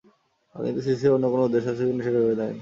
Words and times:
কিন্তু 0.55 0.81
সিসির 0.87 1.11
অন্য 1.15 1.25
কোনো 1.33 1.43
উদ্দেশ্য 1.47 1.67
আছে 1.73 1.83
কি 1.87 1.93
না, 1.93 2.01
সেটা 2.05 2.19
ভেবে 2.19 2.35
দেখেননি। 2.39 2.59